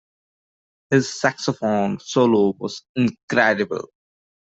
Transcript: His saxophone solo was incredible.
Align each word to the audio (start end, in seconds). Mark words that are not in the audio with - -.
His 0.89 1.13
saxophone 1.13 1.99
solo 1.99 2.55
was 2.57 2.81
incredible. 2.95 3.87